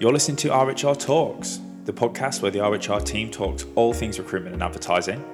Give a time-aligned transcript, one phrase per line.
[0.00, 4.54] You're listening to RHR Talks, the podcast where the RHR team talks all things recruitment
[4.54, 5.24] and advertising.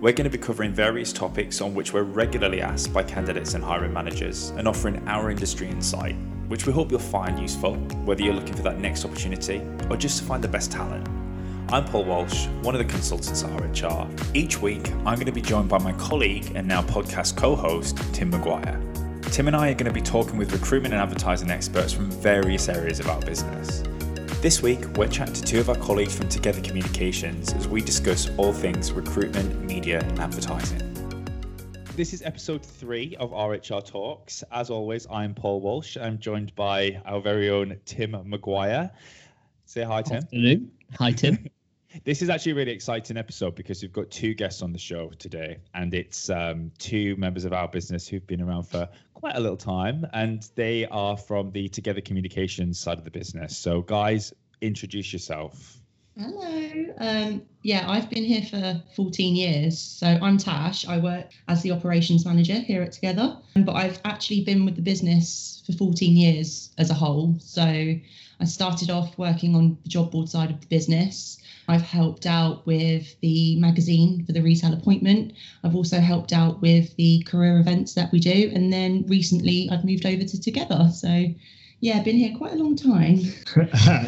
[0.00, 3.62] We're going to be covering various topics on which we're regularly asked by candidates and
[3.62, 6.16] hiring managers and offering our industry insight,
[6.48, 7.74] which we hope you'll find useful,
[8.04, 9.60] whether you're looking for that next opportunity
[9.90, 11.06] or just to find the best talent.
[11.68, 14.36] I'm Paul Walsh, one of the consultants at RHR.
[14.36, 17.98] Each week, I'm going to be joined by my colleague and now podcast co host,
[18.12, 18.80] Tim Maguire.
[19.32, 22.68] Tim and I are going to be talking with recruitment and advertising experts from various
[22.68, 23.82] areas of our business.
[24.42, 28.28] This week, we're chatting to two of our colleagues from Together Communications as we discuss
[28.36, 30.80] all things recruitment, media, and advertising.
[31.96, 34.44] This is episode three of RHR Talks.
[34.52, 35.96] As always, I'm Paul Walsh.
[35.96, 38.90] I'm joined by our very own Tim Maguire.
[39.64, 40.16] Say hi, Tim.
[40.18, 40.72] Afternoon.
[40.98, 41.48] Hi, Tim.
[42.04, 45.10] This is actually a really exciting episode because we've got two guests on the show
[45.18, 49.40] today, and it's um, two members of our business who've been around for quite a
[49.40, 53.56] little time, and they are from the Together Communications side of the business.
[53.56, 55.81] So, guys, introduce yourself.
[56.18, 56.94] Hello.
[56.98, 59.78] Um, yeah, I've been here for 14 years.
[59.78, 60.86] So I'm Tash.
[60.86, 64.82] I work as the operations manager here at Together, but I've actually been with the
[64.82, 67.36] business for 14 years as a whole.
[67.38, 71.38] So I started off working on the job board side of the business.
[71.66, 75.32] I've helped out with the magazine for the retail appointment.
[75.64, 78.50] I've also helped out with the career events that we do.
[78.54, 80.90] And then recently I've moved over to Together.
[80.92, 81.32] So
[81.82, 83.16] yeah, been here quite a long time.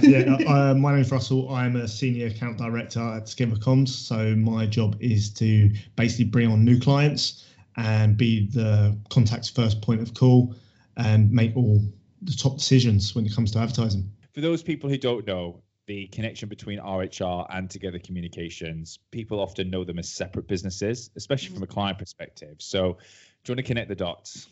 [0.01, 1.53] yeah, uh, my name's Russell.
[1.53, 3.89] I'm a senior account director at Together Comms.
[3.89, 7.45] So my job is to basically bring on new clients
[7.77, 10.55] and be the contact's first point of call
[10.99, 11.81] and make all
[12.23, 14.09] the top decisions when it comes to advertising.
[14.35, 19.69] For those people who don't know, the connection between RHR and Together Communications, people often
[19.69, 22.55] know them as separate businesses, especially from a client perspective.
[22.59, 22.99] So,
[23.43, 24.47] do you want to connect the dots?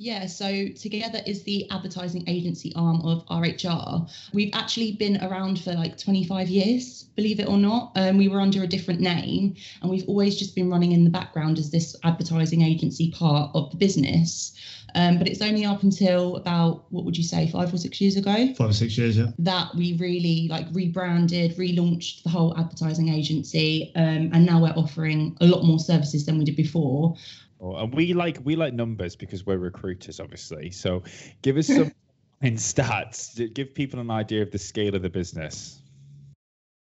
[0.00, 4.08] Yeah, so Together is the advertising agency arm of RHR.
[4.32, 7.90] We've actually been around for like 25 years, believe it or not.
[7.96, 11.10] Um, we were under a different name, and we've always just been running in the
[11.10, 14.52] background as this advertising agency part of the business.
[14.94, 18.16] Um, but it's only up until about what would you say, five or six years
[18.16, 18.54] ago?
[18.54, 19.32] Five or six years, yeah.
[19.40, 25.36] That we really like rebranded, relaunched the whole advertising agency, um, and now we're offering
[25.40, 27.16] a lot more services than we did before.
[27.60, 30.70] And we like we like numbers because we're recruiters, obviously.
[30.70, 31.02] So
[31.42, 31.92] give us some
[32.42, 33.52] in stats.
[33.54, 35.80] Give people an idea of the scale of the business.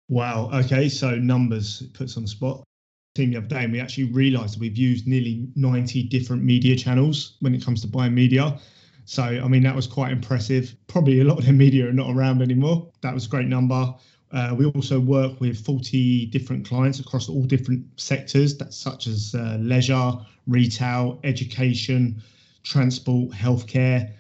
[0.10, 0.50] Wow.
[0.54, 0.90] Okay.
[0.90, 2.64] So numbers puts on the spot.
[3.16, 6.76] Team the other day, and we actually realised that we've used nearly 90 different media
[6.76, 8.60] channels when it comes to buying media.
[9.06, 10.76] So I mean that was quite impressive.
[10.88, 12.92] Probably a lot of the media are not around anymore.
[13.02, 13.96] That was a great number.
[14.32, 19.34] Uh, we also work with 40 different clients across all different sectors, that's such as
[19.34, 20.14] uh, leisure,
[20.48, 22.22] retail, education,
[22.64, 24.12] transport, healthcare.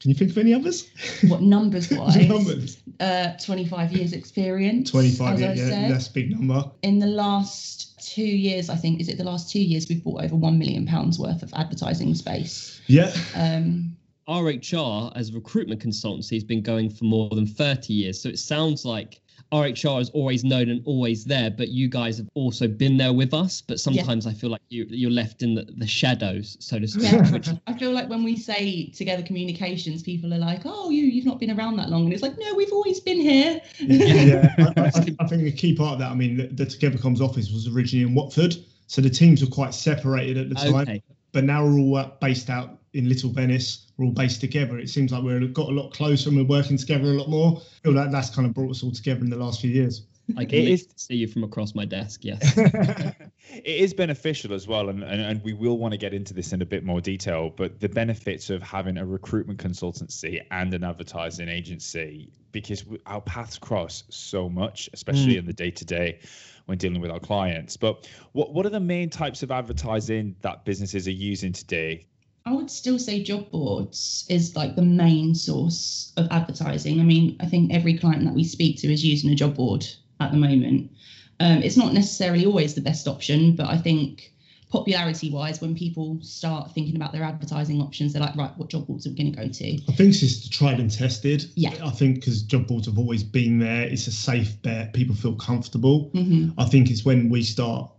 [0.00, 0.88] Can you think of any others?
[1.28, 2.28] What numbers wise?
[2.28, 2.78] numbers.
[3.00, 4.90] Uh, 25 years experience.
[4.90, 6.70] 25 years, yeah, that's a big number.
[6.82, 10.24] In the last two years, I think, is it the last two years, we've bought
[10.24, 10.86] over £1 million
[11.18, 12.80] worth of advertising space.
[12.86, 13.12] Yeah.
[13.34, 13.96] Um,
[14.28, 18.20] RHR as a recruitment consultancy has been going for more than 30 years.
[18.20, 19.20] So it sounds like
[19.52, 23.32] RHR is always known and always there, but you guys have also been there with
[23.32, 23.60] us.
[23.60, 24.32] But sometimes yeah.
[24.32, 27.12] I feel like you, you're left in the, the shadows, so to speak.
[27.12, 27.30] Yeah.
[27.30, 27.48] Which...
[27.66, 31.38] I feel like when we say together communications, people are like, "Oh, you you've not
[31.38, 34.90] been around that long," and it's like, "No, we've always been here." yeah, I, I,
[35.20, 36.10] I, think a key part of that.
[36.10, 38.56] I mean, the, the Together Comms office was originally in Watford,
[38.88, 40.74] so the teams were quite separated at the time.
[40.74, 41.02] Okay.
[41.32, 43.92] But now we're all uh, based out in Little Venice.
[43.96, 44.78] We're all based together.
[44.78, 47.58] It seems like we've got a lot closer and we're working together a lot more.
[47.58, 50.06] I feel like that's kind of brought us all together in the last few years.
[50.36, 52.24] I can is, see you from across my desk.
[52.24, 53.22] Yes, it
[53.64, 56.62] is beneficial as well, and, and and we will want to get into this in
[56.62, 57.50] a bit more detail.
[57.50, 63.56] But the benefits of having a recruitment consultancy and an advertising agency, because our paths
[63.56, 65.38] cross so much, especially mm.
[65.38, 66.18] in the day to day
[66.64, 67.76] when dealing with our clients.
[67.76, 72.06] But what what are the main types of advertising that businesses are using today
[72.46, 77.00] I would still say job boards is like the main source of advertising.
[77.00, 79.84] I mean, I think every client that we speak to is using a job board
[80.20, 80.92] at the moment.
[81.40, 84.32] Um, it's not necessarily always the best option, but I think
[84.70, 88.86] popularity wise, when people start thinking about their advertising options, they're like, right, what job
[88.86, 89.74] boards are we going to go to?
[89.88, 91.50] I think it's just tried and tested.
[91.56, 91.74] Yeah.
[91.84, 94.92] I think because job boards have always been there, it's a safe bet.
[94.92, 96.12] People feel comfortable.
[96.14, 96.58] Mm-hmm.
[96.60, 97.90] I think it's when we start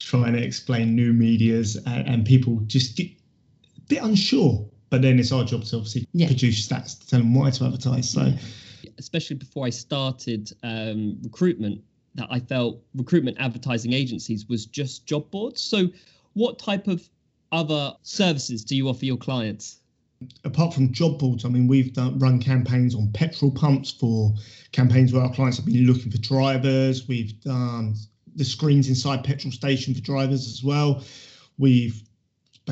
[0.00, 3.10] trying to explain new medias and, and people just get
[3.90, 4.66] bit unsure.
[4.88, 6.26] But then it's our job to obviously yeah.
[6.26, 8.10] produce stats to tell them why to advertise.
[8.10, 8.32] So,
[8.98, 11.82] especially before I started um, recruitment,
[12.16, 15.60] that I felt recruitment advertising agencies was just job boards.
[15.60, 15.88] So,
[16.32, 17.08] what type of
[17.52, 19.80] other services do you offer your clients?
[20.44, 24.34] apart from job boards, I mean, we've done, run campaigns on petrol pumps for
[24.72, 27.08] campaigns where our clients have been looking for drivers.
[27.08, 27.94] We've done
[28.36, 31.02] the screens inside petrol station for drivers as well.
[31.58, 32.02] We've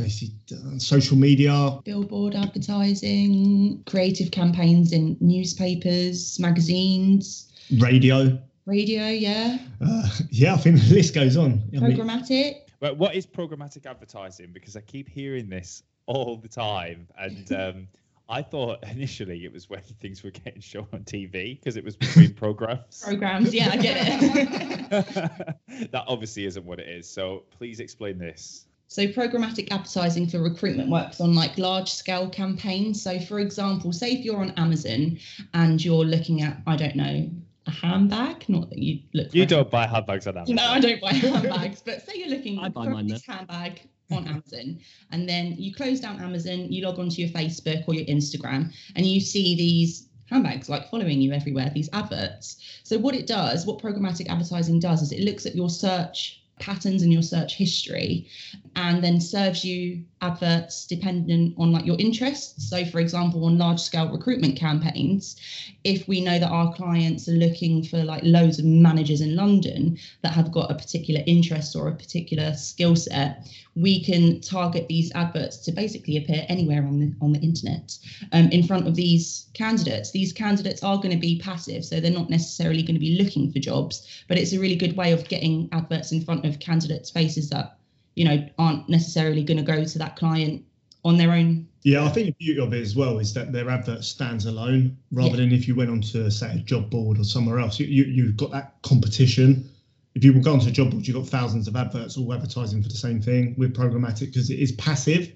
[0.03, 8.39] basically done social media, billboard advertising, creative campaigns in newspapers, magazines, radio.
[8.67, 9.59] Radio, yeah.
[9.81, 11.61] Uh, yeah, I think the list goes on.
[11.73, 12.31] Programmatic.
[12.31, 14.51] I mean, but what is programmatic advertising?
[14.53, 17.89] Because I keep hearing this all the time, and um,
[18.29, 21.97] I thought initially it was when things were getting shown on TV because it was
[21.97, 23.03] between programs.
[23.03, 25.91] programs, yeah, I get it.
[25.93, 27.09] that obviously isn't what it is.
[27.09, 28.68] So please explain this.
[28.89, 33.03] So programmatic advertising for recruitment works on like large scale campaigns.
[33.03, 35.19] So for example, say if you're on Amazon
[35.53, 37.31] and you're looking at, I don't know,
[37.67, 38.49] a handbag.
[38.49, 39.35] Not that you look.
[39.35, 40.57] You don't buy handbags on Amazon.
[40.57, 41.83] No, I don't buy handbags.
[41.83, 44.81] but say you're looking I buy mine this handbag on Amazon,
[45.13, 49.05] and then you close down Amazon, you log onto your Facebook or your Instagram, and
[49.05, 51.71] you see these handbags like following you everywhere.
[51.75, 52.57] These adverts.
[52.85, 57.03] So what it does, what programmatic advertising does, is it looks at your search patterns
[57.03, 58.29] in your search history
[58.77, 62.69] and then serves you adverts dependent on like your interests.
[62.69, 65.37] So for example on large scale recruitment campaigns
[65.85, 69.99] if we know that our clients are looking for like loads of managers in london
[70.23, 75.13] that have got a particular interest or a particular skill set we can target these
[75.15, 77.97] adverts to basically appear anywhere on the on the internet
[78.33, 80.11] um, in front of these candidates.
[80.11, 83.53] These candidates are going to be passive so they're not necessarily going to be looking
[83.53, 87.11] for jobs but it's a really good way of getting adverts in front of candidates
[87.11, 87.78] faces that
[88.19, 90.65] you know aren't necessarily going to go to that client
[91.05, 91.69] on their own.
[91.83, 94.97] Yeah i think the beauty of it as well is that their advert stands alone
[95.13, 95.37] rather yeah.
[95.37, 97.79] than if you went onto say a job board or somewhere else.
[97.79, 99.71] You, you, you've got that competition.
[100.17, 102.89] If you go onto a job board you've got thousands of adverts all advertising for
[102.89, 103.55] the same thing.
[103.57, 105.33] With programmatic because it is passive.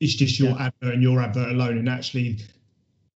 [0.00, 0.66] It's just your yeah.
[0.66, 2.38] advert and your advert alone and actually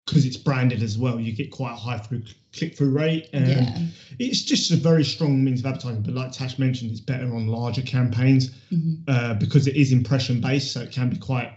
[0.08, 2.22] because it's branded as well, you get quite a high through
[2.56, 3.28] click through rate.
[3.32, 3.78] And yeah.
[4.18, 6.02] it's just a very strong means of advertising.
[6.02, 8.94] But like Tash mentioned, it's better on larger campaigns mm-hmm.
[9.06, 11.52] uh, because it is impression based, so it can be quite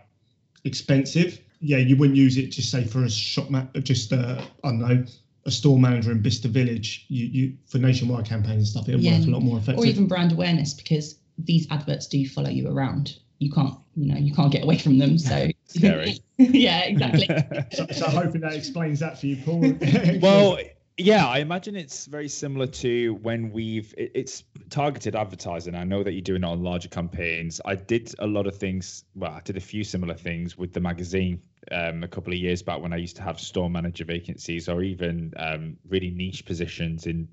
[0.64, 1.40] expensive.
[1.60, 4.80] Yeah, you wouldn't use it just say for a shop, ma- just uh, I don't
[4.80, 5.06] know,
[5.46, 7.06] a store manager in Bicester Village.
[7.08, 9.20] You, you for nationwide campaigns and stuff, it'll yeah.
[9.20, 9.84] work a lot more effective.
[9.84, 13.18] Or even brand awareness because these adverts do follow you around.
[13.42, 15.18] You can't, you know, you can't get away from them.
[15.18, 16.20] So scary.
[16.38, 17.28] yeah, exactly.
[17.72, 19.74] so, so hoping that explains that for you, Paul.
[20.22, 20.60] well,
[20.98, 25.74] yeah, I imagine it's very similar to when we've it, it's targeted advertising.
[25.74, 27.60] I know that you're doing it on larger campaigns.
[27.66, 29.06] I did a lot of things.
[29.16, 31.42] Well, I did a few similar things with the magazine
[31.72, 34.84] um, a couple of years back when I used to have store manager vacancies or
[34.84, 37.28] even um, really niche positions in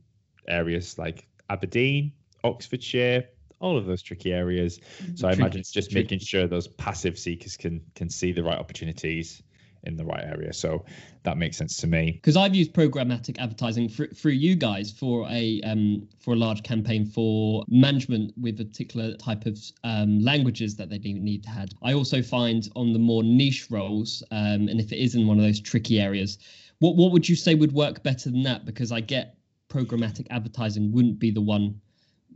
[0.47, 2.13] areas like Aberdeen,
[2.45, 3.29] Oxfordshire,
[3.61, 4.81] all of those tricky areas.
[5.15, 8.59] So I imagine it's just making sure those passive seekers can can see the right
[8.59, 9.43] opportunities
[9.85, 10.53] in the right area.
[10.53, 10.85] So
[11.23, 12.13] that makes sense to me.
[12.13, 16.63] Because I've used programmatic advertising for, through you guys for a um, for a large
[16.63, 21.69] campaign for management with a particular type of um, languages that they need to have.
[21.83, 25.39] I also find on the more niche roles, um, and if it is in one
[25.39, 26.39] of those tricky areas,
[26.79, 28.65] what what would you say would work better than that?
[28.65, 29.37] Because I get
[29.69, 31.81] programmatic advertising wouldn't be the one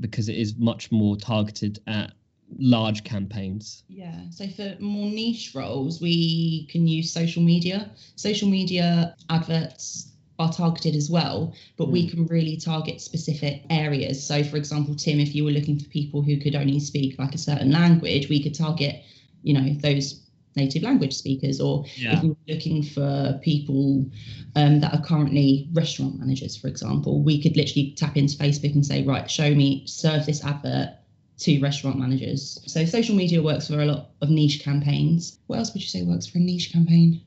[0.02, 2.12] because it is much more targeted at
[2.58, 3.84] large campaigns.
[3.88, 4.28] Yeah.
[4.31, 7.90] So for more niche roles, we can use social media.
[8.16, 12.10] Social media adverts are targeted as well, but we hmm.
[12.10, 14.24] can really target specific areas.
[14.24, 17.34] So for example, Tim, if you were looking for people who could only speak like
[17.34, 19.03] a certain language, we could target,
[19.43, 20.21] you know, those
[20.56, 22.17] native language speakers or yeah.
[22.17, 24.05] if you're looking for people
[24.56, 28.85] um, that are currently restaurant managers for example we could literally tap into facebook and
[28.85, 30.91] say right show me serve this advert
[31.39, 32.63] to restaurant managers.
[32.67, 35.39] So social media works for a lot of niche campaigns.
[35.47, 37.21] What else would you say works for a niche campaign?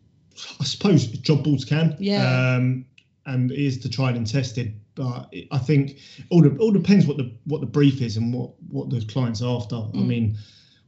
[0.60, 1.96] I suppose job boards can.
[2.00, 2.56] Yeah.
[2.56, 2.86] Um,
[3.26, 5.98] and it is to tried and tested but i think
[6.30, 9.42] all, the, all depends what the what the brief is and what what the client's
[9.42, 9.76] after.
[9.76, 9.96] Mm.
[9.96, 10.38] i mean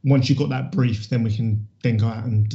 [0.04, 2.52] once you've got that brief, then we can then go out and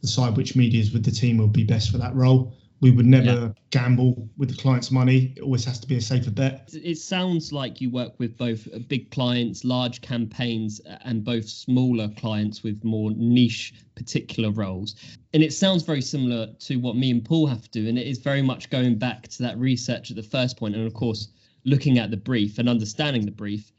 [0.00, 2.54] decide which medias with the team will be best for that role.
[2.80, 3.48] We would never yeah.
[3.70, 5.32] gamble with the client's money.
[5.36, 6.68] It always has to be a safer bet.
[6.74, 11.48] It sounds like you work with both uh, big clients, large campaigns, uh, and both
[11.48, 14.96] smaller clients with more niche particular roles.
[15.32, 17.88] And it sounds very similar to what me and Paul have to do.
[17.88, 20.86] And it is very much going back to that research at the first point, and
[20.86, 21.28] of course,
[21.64, 23.72] looking at the brief and understanding the brief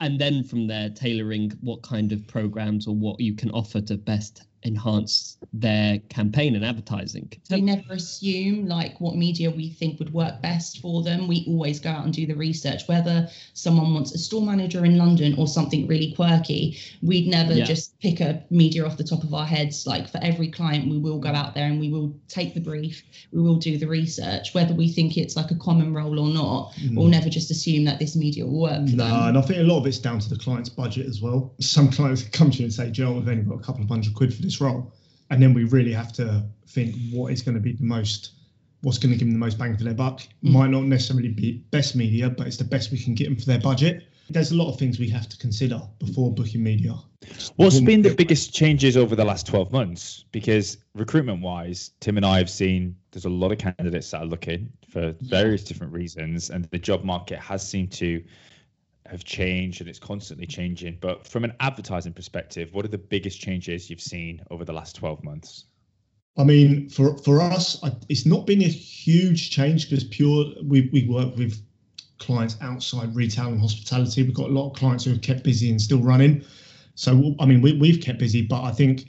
[0.00, 3.96] and then from there tailoring what kind of programs or what you can offer to
[3.96, 7.32] best enhance their campaign and advertising.
[7.50, 11.28] We never assume like what media we think would work best for them.
[11.28, 14.98] We always go out and do the research, whether someone wants a store manager in
[14.98, 16.78] London or something really quirky.
[17.02, 17.64] We'd never yeah.
[17.64, 19.86] just pick a media off the top of our heads.
[19.86, 23.02] Like for every client, we will go out there and we will take the brief,
[23.32, 26.72] we will do the research, whether we think it's like a common role or not.
[26.74, 26.96] Mm.
[26.96, 28.82] We'll never just assume that this media will work.
[28.82, 31.54] no, and I think a lot of it's down to the client's budget as well.
[31.60, 34.14] Some clients come to you and say, Joe, we've only got a couple of hundred
[34.14, 34.92] quid for this role.
[35.30, 38.32] And then we really have to think what is going to be the most
[38.82, 40.20] what's going to give them the most bang for their buck.
[40.44, 40.52] Mm.
[40.52, 43.46] might not necessarily be best media but it's the best we can get them for
[43.46, 44.04] their budget.
[44.30, 46.94] There's a lot of things we have to consider before booking media.
[47.56, 50.24] What's been the biggest changes over the last 12 months?
[50.32, 54.26] Because recruitment wise tim and i have seen there's a lot of candidates that are
[54.26, 58.22] looking for various different reasons and the job market has seemed to
[59.08, 60.98] have changed and it's constantly changing.
[61.00, 64.96] But from an advertising perspective, what are the biggest changes you've seen over the last
[64.96, 65.66] 12 months?
[66.36, 71.04] I mean, for for us, it's not been a huge change because pure we we
[71.08, 71.60] work with
[72.18, 74.22] clients outside retail and hospitality.
[74.22, 76.44] We've got a lot of clients who have kept busy and still running.
[76.94, 79.06] So I mean, we we've kept busy, but I think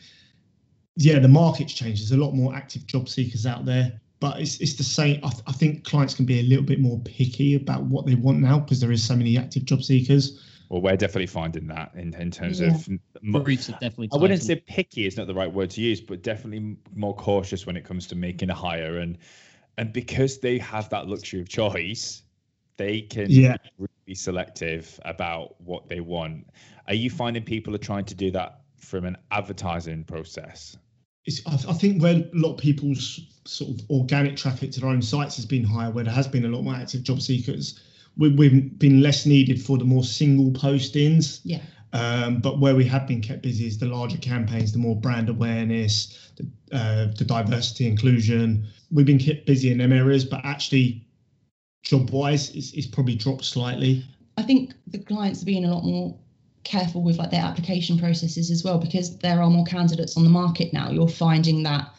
[0.95, 2.01] yeah, the market's changed.
[2.01, 5.19] There's a lot more active job seekers out there but it's it's the same.
[5.23, 8.15] I, th- I, think clients can be a little bit more picky about what they
[8.15, 10.43] want now because there is so many active job seekers.
[10.69, 12.75] Well, we're definitely finding that in, in terms yeah.
[12.75, 12.87] of.
[13.79, 14.09] definitely.
[14.13, 17.65] I wouldn't say picky is not the right word to use, but definitely more cautious
[17.65, 19.17] when it comes to making a hire, and
[19.77, 22.23] and because they have that luxury of choice,
[22.77, 23.55] they can yeah.
[24.05, 26.47] be selective about what they want.
[26.87, 30.77] Are you finding people are trying to do that from an advertising process?
[31.25, 34.89] It's, I, I think where a lot of people's sort of organic traffic to their
[34.89, 37.79] own sites has been higher, where there has been a lot more active job seekers,
[38.17, 41.41] we, we've been less needed for the more single postings.
[41.43, 41.61] Yeah.
[41.91, 45.27] Um, but where we have been kept busy is the larger campaigns, the more brand
[45.27, 48.67] awareness, the, uh, the diversity inclusion.
[48.91, 51.07] We've been kept busy in them areas, but actually,
[51.81, 54.05] job wise, it's, it's probably dropped slightly.
[54.37, 56.15] I think the clients are being a lot more
[56.69, 60.29] careful with like their application processes as well because there are more candidates on the
[60.29, 60.91] market now.
[60.91, 61.89] You're finding that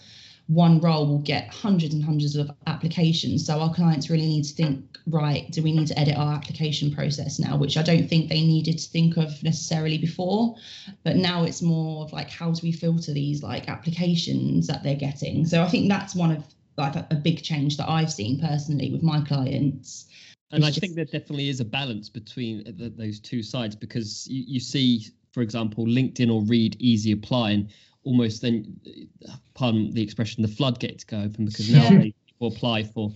[0.47, 3.47] one role will get hundreds and hundreds of applications.
[3.47, 6.95] So our clients really need to think right do we need to edit our application
[6.95, 7.57] process now?
[7.57, 10.57] Which i don't think they needed to think of necessarily before.
[11.05, 14.95] But now it's more of like how do we filter these like applications that they're
[14.95, 15.47] getting?
[15.47, 16.45] So i think that's one of
[16.77, 20.07] like a, big change that i've seen personally with my clients
[20.53, 24.45] and I think there definitely is a balance between the, those two sides because you,
[24.47, 27.71] you see, for example, LinkedIn or Reed Easy Apply, and
[28.05, 28.81] almost then,
[29.55, 32.03] pardon the expression, the floodgates go open because now yeah.
[32.03, 33.13] people apply for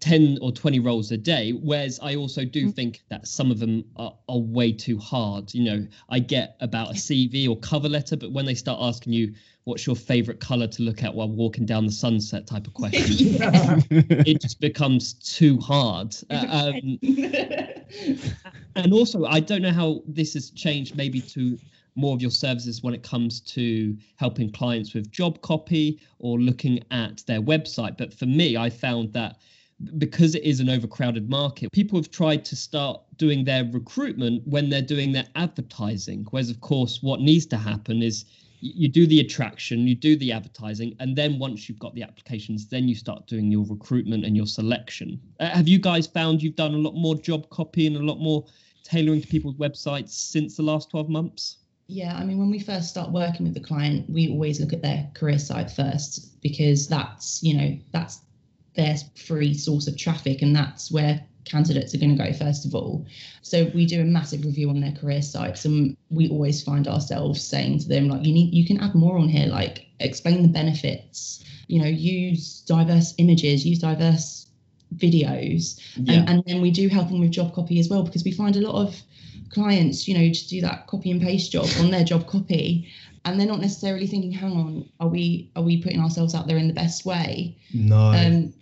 [0.00, 2.74] 10 or 20 roles a day whereas i also do mm.
[2.74, 5.52] think that some of them are, are, way too hard.
[5.54, 9.12] You know i get about a cv or cover letter but when they start asking
[9.12, 12.46] you what's your favorite color to look at while walking down the sunset?
[12.46, 13.36] type of question
[13.90, 16.16] it just becomes too hard.
[16.30, 16.98] Uh, um,
[18.76, 21.58] and also i don't know how this has changed maybe to
[21.94, 26.82] more of your services when it comes to helping clients with job copy or looking
[26.90, 29.36] at their website but for me i found that
[29.96, 34.68] because it is an overcrowded market, people have tried to start doing their recruitment when
[34.68, 36.26] they're doing their advertising.
[36.30, 38.24] Whereas, of course, what needs to happen is
[38.60, 42.66] you do the attraction, you do the advertising, and then once you've got the applications,
[42.66, 45.20] then you start doing your recruitment and your selection.
[45.38, 48.18] Uh, have you guys found you've done a lot more job copy and a lot
[48.18, 48.44] more
[48.82, 51.58] tailoring to people's websites since the last 12 months?
[51.86, 54.82] Yeah, I mean, when we first start working with the client, we always look at
[54.82, 58.20] their career site first because that's, you know, that's
[58.78, 62.74] their free source of traffic, and that's where candidates are going to go first of
[62.74, 63.04] all.
[63.42, 67.44] So we do a massive review on their career sites, and we always find ourselves
[67.44, 70.48] saying to them like, you need, you can add more on here, like explain the
[70.48, 71.44] benefits.
[71.66, 74.46] You know, use diverse images, use diverse
[74.96, 76.24] videos, yeah.
[76.26, 78.60] and then we do help them with job copy as well because we find a
[78.60, 78.96] lot of
[79.50, 82.88] clients, you know, just do that copy and paste job on their job copy
[83.24, 86.56] and they're not necessarily thinking, hang on, are we are we putting ourselves out there
[86.56, 87.58] in the best way?
[87.74, 88.12] No.
[88.12, 88.54] Um,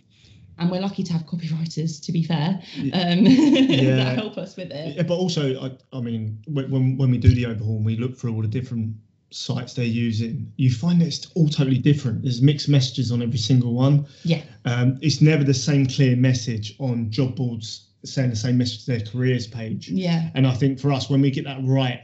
[0.57, 2.59] and we're lucky to have copywriters to be fair.
[2.77, 3.95] Um, yeah.
[3.95, 4.95] that help us with it.
[4.95, 8.33] Yeah, but also I, I mean when, when we do the overhaul we look through
[8.33, 8.95] all the different
[9.29, 12.23] sites they're using you find that it's all totally different.
[12.23, 14.05] There's mixed messages on every single one.
[14.23, 14.41] Yeah.
[14.65, 18.91] Um, it's never the same clear message on job boards saying the same message to
[18.91, 19.89] their careers page.
[19.89, 20.29] Yeah.
[20.35, 22.03] And i think for us when we get that right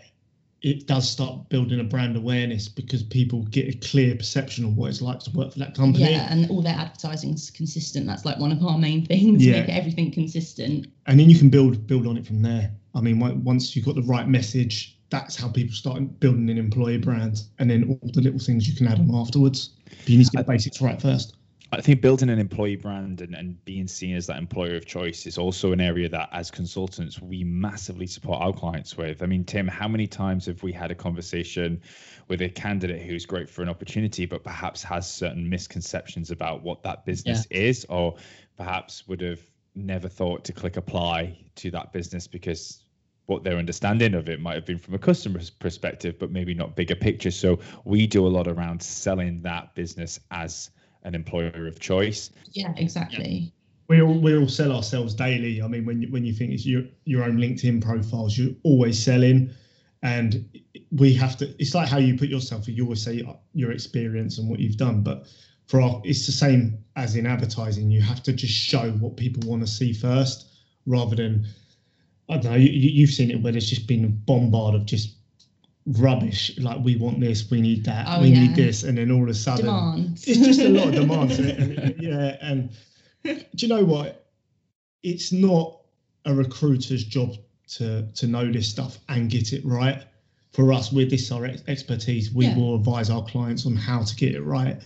[0.63, 4.89] it does start building a brand awareness because people get a clear perception of what
[4.89, 6.10] it's like to work for that company.
[6.10, 8.08] Yeah, and all their advertising is consistent.
[8.08, 9.46] That's like one of our main things.
[9.46, 9.60] Yeah.
[9.60, 10.88] Make everything consistent.
[11.05, 12.72] And then you can build build on it from there.
[12.96, 16.98] I mean, once you've got the right message, that's how people start building an employee
[16.98, 19.72] brand, and then all the little things you can add on afterwards.
[19.86, 21.36] But you need to get the basics right first.
[21.80, 25.25] I think building an employee brand and, and being seen as that employer of choice
[25.25, 29.24] is also an area that, as consultants, we massively support our clients with.
[29.24, 31.82] I mean, Tim, how many times have we had a conversation
[32.27, 36.84] with a candidate who's great for an opportunity, but perhaps has certain misconceptions about what
[36.84, 37.62] that business yeah.
[37.62, 38.15] is, or
[38.56, 39.42] perhaps would have
[39.75, 42.84] never thought to click apply to that business because
[43.25, 46.75] what their understanding of it might have been from a customer's perspective, but maybe not
[46.75, 47.32] bigger picture.
[47.32, 50.70] So we do a lot around selling that business as
[51.03, 52.31] an employer of choice.
[52.51, 53.53] Yeah, exactly.
[53.89, 55.62] We all, we all sell ourselves daily.
[55.62, 59.03] I mean, when you, when you think it's your your own LinkedIn profiles, you're always
[59.03, 59.51] selling,
[60.01, 60.50] and
[60.91, 61.53] we have to.
[61.60, 62.67] It's like how you put yourself.
[62.67, 65.27] You always say your experience and what you've done, but
[65.67, 67.91] for our, it's the same as in advertising.
[67.91, 70.48] You have to just show what people want to see first,
[70.86, 71.45] rather than
[72.29, 72.57] I don't know.
[72.57, 75.17] You, you've seen it where there's just been a bombard of just
[75.86, 76.58] rubbish.
[76.58, 78.42] Like we want this, we need that, oh, we yeah.
[78.42, 80.28] need this, and then all of a sudden, demands.
[80.28, 81.40] it's just a lot of demands.
[81.40, 82.70] and, yeah, and
[83.24, 84.28] do you know what?
[85.02, 85.80] It's not
[86.25, 87.36] a recruiter's job
[87.75, 90.04] to to know this stuff and get it right.
[90.52, 92.56] For us, with this our expertise, we yeah.
[92.56, 94.80] will advise our clients on how to get it right.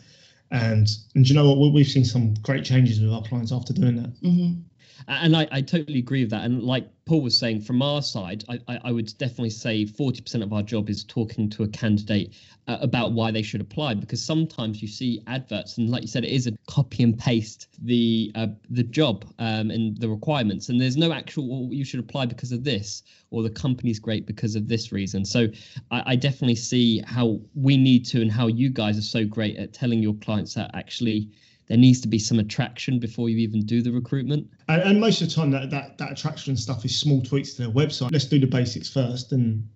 [0.49, 1.73] And and you know what?
[1.73, 4.21] We've seen some great changes with our clients after doing that.
[4.21, 4.61] Mm-hmm
[5.07, 6.43] and I, I totally agree with that.
[6.43, 10.51] And like Paul was saying, from our side, I, I would definitely say 40% of
[10.51, 12.33] our job is talking to a candidate
[12.67, 16.25] uh, about why they should apply, because sometimes you see adverts, and like you said,
[16.25, 20.79] it is a copy and paste the uh, the job um, and the requirements, and
[20.79, 24.55] there's no actual well, you should apply because of this, or the company's great because
[24.55, 25.23] of this reason.
[25.23, 25.47] So
[25.91, 29.55] I, I definitely see how we need to, and how you guys are so great
[29.55, 31.29] at telling your clients that actually
[31.67, 34.49] there needs to be some attraction before you even do the recruitment.
[34.69, 37.63] And, and, most of the time, that, that that attraction stuff is small tweaks to
[37.63, 38.11] their website.
[38.11, 39.67] Let's do the basics first, and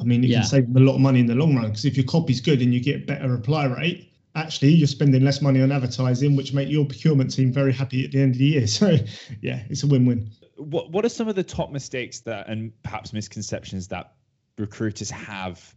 [0.00, 0.40] I mean, it yeah.
[0.40, 2.40] can save them a lot of money in the long run because if your copy's
[2.40, 6.52] good and you get better reply rate, actually you're spending less money on advertising, which
[6.52, 8.66] make your procurement team very happy at the end of the year.
[8.76, 8.96] So,
[9.40, 10.30] yeah, it's a win-win.
[10.56, 14.12] What What are some of the top mistakes that and perhaps misconceptions that
[14.58, 15.74] recruiters have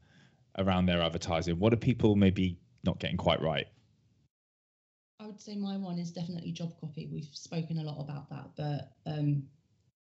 [0.58, 1.60] around their advertising?
[1.60, 3.68] What are people maybe not getting quite right?
[5.40, 7.08] Would say my one is definitely job copy.
[7.10, 9.44] We've spoken a lot about that, but um,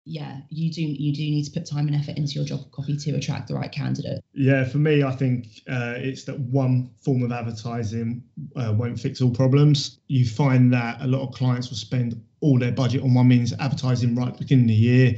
[0.06, 2.96] yeah, you do you do need to put time and effort into your job copy
[2.96, 4.22] to attract the right candidate.
[4.32, 8.24] Yeah, for me, I think uh, it's that one form of advertising
[8.56, 10.00] uh, won't fix all problems.
[10.08, 13.52] You find that a lot of clients will spend all their budget on one means
[13.60, 15.16] advertising right at the beginning of the year,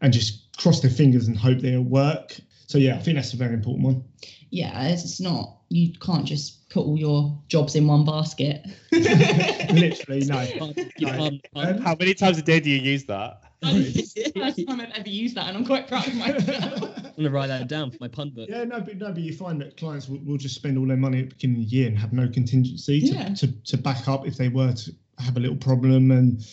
[0.00, 2.36] and just cross their fingers and hope they'll work.
[2.66, 4.04] So yeah, I think that's a very important one.
[4.50, 8.66] Yeah, it's not you can't just put all your jobs in one basket.
[8.92, 10.74] Literally, no.
[11.00, 11.30] no.
[11.56, 13.42] Um, How many times a day do you use that?
[13.62, 16.82] it's the first time I've ever used that, and I'm quite proud of myself.
[16.82, 18.48] I'm gonna write that down for my pun book.
[18.50, 20.96] Yeah, no, but no, but you find that clients will, will just spend all their
[20.96, 23.34] money at the beginning of the year and have no contingency to, yeah.
[23.34, 26.10] to, to back up if they were to have a little problem.
[26.10, 26.44] And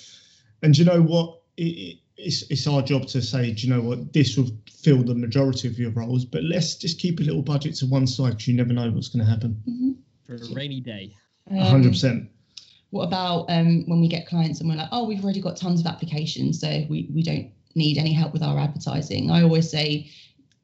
[0.62, 1.42] and you know what?
[1.58, 4.14] It, it, it's it's our job to say, do you know what?
[4.14, 7.76] This will fill the majority of your roles, but let's just keep a little budget
[7.76, 9.62] to one side because you never know what's going to happen.
[9.68, 9.92] Mm-hmm
[10.30, 11.16] for a rainy day.
[11.52, 12.30] hundred percent.
[12.92, 15.80] What about um, when we get clients and we're like, oh, we've already got tons
[15.80, 19.30] of applications, so we we don't need any help with our advertising.
[19.32, 20.10] I always say,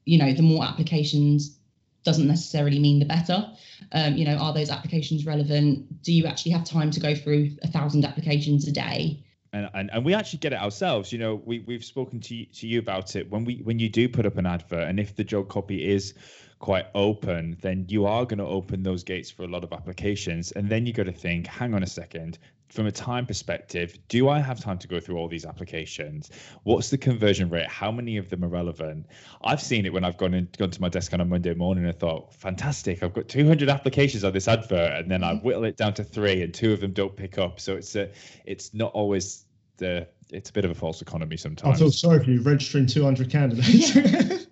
[0.06, 1.58] you know, the more applications
[2.04, 3.50] doesn't necessarily mean the better.
[3.92, 6.04] Um, you know, are those applications relevant?
[6.04, 9.24] Do you actually have time to go through a thousand applications a day?
[9.56, 11.14] And, and, and we actually get it ourselves.
[11.14, 13.88] You know, we we've spoken to you, to you about it when we when you
[13.88, 16.14] do put up an advert, and if the job copy is
[16.60, 20.52] quite open, then you are going to open those gates for a lot of applications.
[20.52, 22.38] And then you got to think, hang on a second,
[22.70, 26.32] from a time perspective, do I have time to go through all these applications?
[26.64, 27.68] What's the conversion rate?
[27.68, 29.08] How many of them are relevant?
[29.44, 31.86] I've seen it when I've gone in, gone to my desk on a Monday morning
[31.86, 35.46] and thought, fantastic, I've got 200 applications on this advert, and then I mm-hmm.
[35.46, 37.60] whittle it down to three, and two of them don't pick up.
[37.60, 38.10] So it's a,
[38.46, 39.45] it's not always
[39.78, 41.76] the, it's a bit of a false economy sometimes.
[41.76, 43.96] I feel sorry for you registering 200 candidates.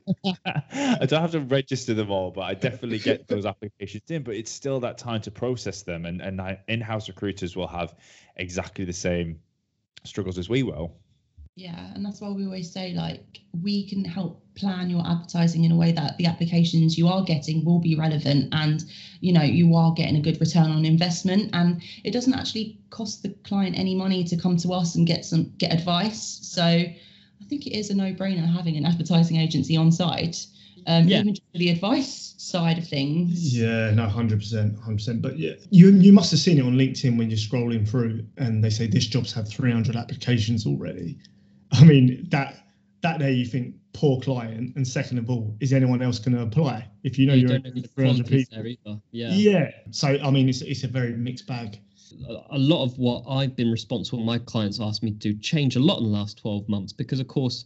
[0.73, 4.23] I don't have to register them all, but I definitely get those applications in.
[4.23, 7.95] But it's still that time to process them, and and in-house recruiters will have
[8.35, 9.39] exactly the same
[10.03, 10.97] struggles as we will.
[11.55, 15.71] Yeah, and that's why we always say like we can help plan your advertising in
[15.71, 18.83] a way that the applications you are getting will be relevant and
[19.21, 23.21] you know you are getting a good return on investment and it doesn't actually cost
[23.21, 26.39] the client any money to come to us and get some get advice.
[26.41, 30.47] So I think it is a no-brainer having an advertising agency on site.
[30.85, 31.19] Um, yeah.
[31.21, 33.57] even for the advice side of things.
[33.57, 35.21] Yeah, no, hundred percent, hundred percent.
[35.21, 38.61] But yeah, you you must have seen it on LinkedIn when you're scrolling through, and
[38.61, 41.19] they say this job's had 300 applications already.
[41.81, 42.55] I mean that
[43.01, 46.43] that there you think poor client, and second of all, is anyone else going to
[46.43, 49.01] apply if you know you are don't know the 300 people?
[49.11, 49.31] Yeah.
[49.31, 49.71] Yeah.
[49.91, 51.79] So I mean, it's it's a very mixed bag.
[52.51, 55.97] A lot of what I've been responsible, my clients asked me to change a lot
[55.97, 57.65] in the last 12 months because, of course,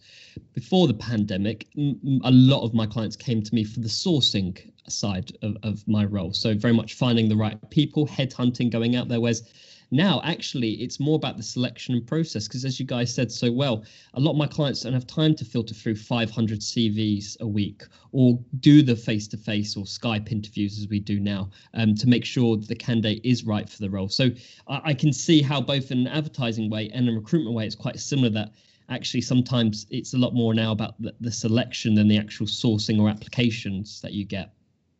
[0.53, 5.35] before the pandemic, a lot of my clients came to me for the sourcing side
[5.41, 6.31] of, of my role.
[6.31, 9.19] So, very much finding the right people, headhunting, going out there.
[9.19, 9.43] Whereas
[9.89, 13.51] now, actually, it's more about the selection and process because, as you guys said so
[13.51, 17.47] well, a lot of my clients don't have time to filter through 500 CVs a
[17.47, 21.95] week or do the face to face or Skype interviews as we do now um,
[21.95, 24.09] to make sure the candidate is right for the role.
[24.09, 24.29] So
[24.67, 27.75] I, I can see how, both in an advertising way and a recruitment way, it's
[27.75, 28.51] quite similar that
[28.89, 32.99] actually sometimes it's a lot more now about the, the selection than the actual sourcing
[32.99, 34.53] or applications that you get.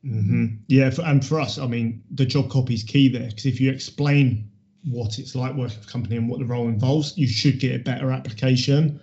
[0.05, 0.45] Mm-hmm.
[0.67, 3.59] Yeah, for, and for us, I mean, the job copy is key there because if
[3.59, 4.49] you explain
[4.89, 7.75] what it's like working for a company and what the role involves, you should get
[7.75, 8.99] a better application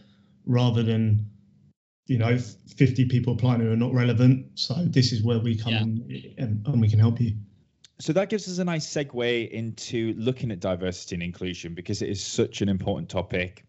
[0.47, 1.31] rather than
[2.07, 4.47] you know 50 people applying who are not relevant.
[4.55, 5.81] So this is where we come yeah.
[5.81, 7.37] in and, and we can help you.
[8.01, 12.09] So that gives us a nice segue into looking at diversity and inclusion because it
[12.09, 13.65] is such an important topic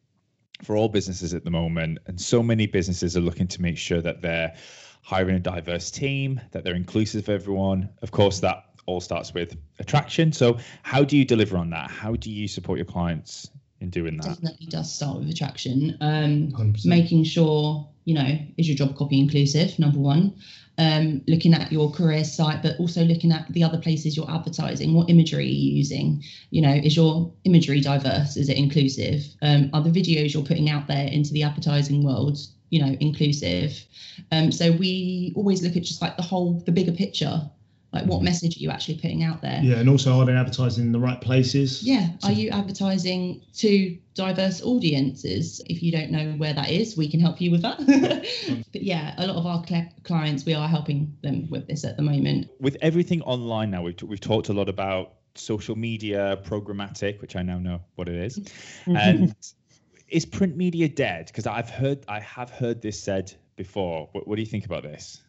[0.63, 1.99] for all businesses at the moment.
[2.07, 4.55] And so many businesses are looking to make sure that they're
[5.03, 7.89] hiring a diverse team that they're inclusive of everyone.
[8.01, 10.31] Of course that all starts with attraction.
[10.31, 11.89] So, how do you deliver on that?
[11.89, 14.27] How do you support your clients in doing that?
[14.27, 15.97] Definitely does start with attraction.
[16.01, 19.77] Um, making sure you know is your job copy inclusive.
[19.79, 20.35] Number one.
[20.77, 24.93] Um, looking at your career site, but also looking at the other places you're advertising.
[24.93, 26.21] What imagery are you using?
[26.49, 28.35] You know, is your imagery diverse?
[28.35, 29.25] Is it inclusive?
[29.41, 32.39] Um, are the videos you're putting out there into the advertising world,
[32.71, 33.85] you know, inclusive?
[34.33, 37.49] Um, so we always look at just like the whole, the bigger picture
[37.95, 38.25] like what mm-hmm.
[38.25, 39.59] message are you actually putting out there?
[39.63, 41.81] Yeah and also are they advertising in the right places?
[41.81, 45.61] Yeah so, are you advertising to diverse audiences?
[45.67, 47.79] If you don't know where that is we can help you with that.
[48.35, 48.61] Mm-hmm.
[48.73, 51.95] But yeah a lot of our cl- clients we are helping them with this at
[51.95, 52.49] the moment.
[52.59, 57.35] With everything online now we've, t- we've talked a lot about social media programmatic which
[57.35, 58.39] i now know what it is.
[58.39, 58.97] Mm-hmm.
[58.97, 59.35] And
[60.09, 61.27] is print media dead?
[61.27, 64.09] Because i've heard i have heard this said before.
[64.11, 65.21] What, what do you think about this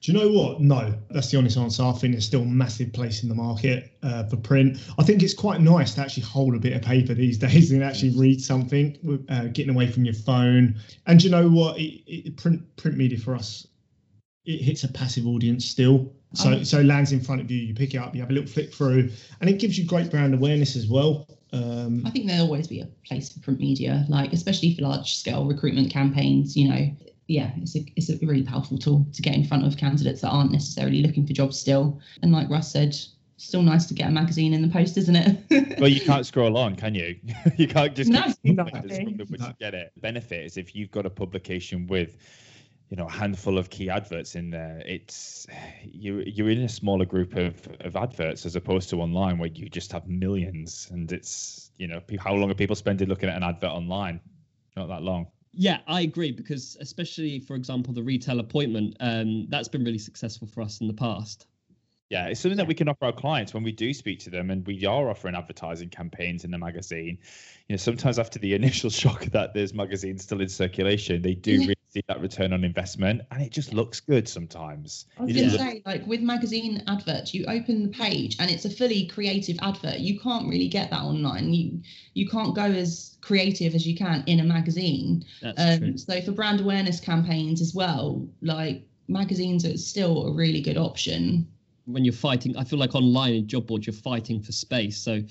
[0.00, 0.60] do you know what?
[0.60, 1.82] No, that's the honest answer.
[1.82, 4.78] I think there's still a massive place in the market uh, for print.
[4.98, 7.84] I think it's quite nice to actually hold a bit of paper these days and
[7.84, 8.96] actually read something,
[9.28, 10.76] uh, getting away from your phone.
[11.06, 11.78] And do you know what?
[11.78, 13.66] It, it, print print media for us,
[14.46, 16.14] it hits a passive audience still.
[16.32, 18.32] So um, so lands in front of you, you pick it up, you have a
[18.32, 19.10] little flick through,
[19.40, 21.26] and it gives you great brand awareness as well.
[21.52, 25.16] Um, I think there'll always be a place for print media, like especially for large
[25.16, 26.56] scale recruitment campaigns.
[26.56, 26.96] You know,
[27.30, 30.30] yeah, it's a it's a really powerful tool to get in front of candidates that
[30.30, 32.00] aren't necessarily looking for jobs still.
[32.22, 32.96] And like Russ said,
[33.36, 35.78] still nice to get a magazine in the post, isn't it?
[35.78, 37.16] well, you can't scroll on, can you?
[37.56, 38.64] you can't just no, no.
[39.60, 39.92] get it.
[39.96, 42.16] Benefit is if you've got a publication with
[42.88, 45.46] you know a handful of key adverts in there it's
[45.84, 49.68] you you're in a smaller group of, of adverts as opposed to online where you
[49.68, 53.44] just have millions and it's you know how long are people spending looking at an
[53.44, 54.20] advert online
[54.76, 59.68] not that long yeah, I agree because especially for example the retail appointment, um, that's
[59.68, 61.46] been really successful for us in the past.
[62.08, 64.50] Yeah, it's something that we can offer our clients when we do speak to them,
[64.50, 67.18] and we are offering advertising campaigns in the magazine.
[67.68, 71.60] You know, sometimes after the initial shock that there's magazines still in circulation, they do
[71.60, 75.06] really see that return on investment, and it just looks good sometimes.
[75.18, 78.64] I was going to say, like with magazine adverts, you open the page and it's
[78.64, 79.98] a fully creative advert.
[79.98, 81.52] You can't really get that online.
[81.52, 81.80] You
[82.14, 85.24] you can't go as creative as you can in a magazine.
[85.42, 85.96] That's um, true.
[85.98, 91.46] So for brand awareness campaigns as well, like magazines are still a really good option
[91.92, 94.96] when you're fighting, I feel like online in job boards you're fighting for space.
[94.98, 95.24] So, yeah.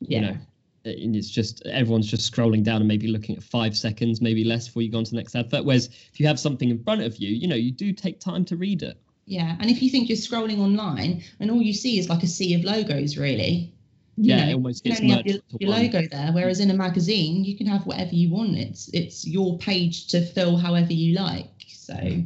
[0.00, 0.36] you know,
[0.84, 4.66] and it's just everyone's just scrolling down and maybe looking at five seconds, maybe less
[4.66, 5.64] before you go on to the next advert.
[5.64, 8.44] Whereas if you have something in front of you, you know, you do take time
[8.46, 8.98] to read it.
[9.26, 12.26] Yeah, and if you think you're scrolling online and all you see is like a
[12.26, 13.72] sea of logos, really.
[14.16, 16.30] You yeah, know, it almost gets merged your, your logo there.
[16.32, 18.56] Whereas in a magazine, you can have whatever you want.
[18.56, 21.48] It's it's your page to fill however you like.
[21.68, 22.24] So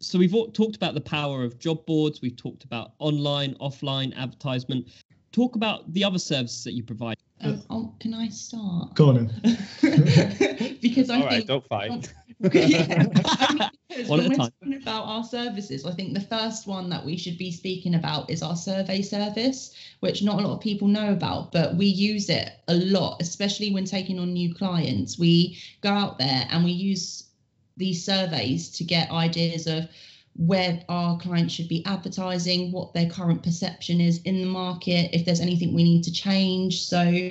[0.00, 2.22] so we've talked about the power of job boards.
[2.22, 4.88] We've talked about online, offline advertisement.
[5.32, 7.16] Talk about the other services that you provide.
[7.42, 8.94] Um, oh, can I start?
[8.94, 9.26] Go on.
[10.82, 12.12] because I All think right, don't fight.
[12.52, 17.04] yeah, I mean, when we're talking about our services, I think the first one that
[17.04, 20.88] we should be speaking about is our survey service, which not a lot of people
[20.88, 25.18] know about, but we use it a lot, especially when taking on new clients.
[25.18, 27.24] We go out there and we use
[27.76, 29.88] these surveys to get ideas of
[30.36, 35.24] where our clients should be advertising, what their current perception is in the market, if
[35.24, 36.82] there's anything we need to change.
[36.84, 37.30] So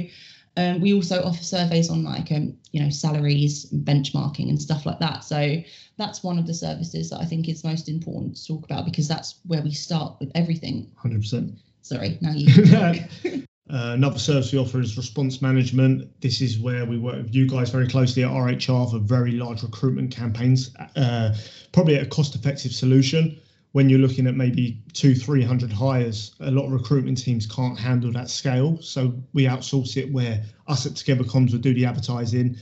[0.58, 5.00] Um, we also offer surveys on like um, you know salaries, benchmarking, and stuff like
[5.00, 5.24] that.
[5.24, 5.58] So
[5.98, 9.08] that's one of the services that I think is most important to talk about because
[9.08, 10.92] that's where we start with everything.
[10.96, 11.54] Hundred percent.
[11.82, 13.46] Sorry, now you.
[13.70, 16.10] Uh, another service we offer is response management.
[16.22, 19.62] This is where we work with you guys very closely at RHR for very large
[19.62, 21.36] recruitment campaigns, uh,
[21.72, 23.40] probably a cost effective solution.
[23.74, 28.12] When you're looking at maybe two, 300 hires, a lot of recruitment teams can't handle
[28.14, 28.82] that scale.
[28.82, 32.58] So we outsource it where us at Together Comms would do the advertising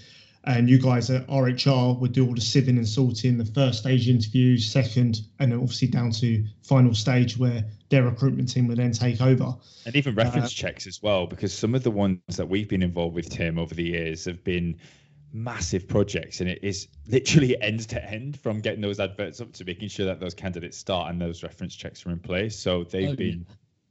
[0.47, 4.07] and you guys at RHR would do all the sieving and sorting, the first stage
[4.07, 8.91] interviews, second, and then obviously down to final stage where their recruitment team would then
[8.91, 9.55] take over.
[9.85, 12.83] And even reference uh, checks as well, because some of the ones that we've been
[12.83, 14.77] involved with, Tim, over the years have been
[15.33, 19.65] massive projects and it is literally end to end from getting those adverts up to
[19.65, 22.57] making sure that those candidates start and those reference checks are in place.
[22.57, 23.45] So they've oh, been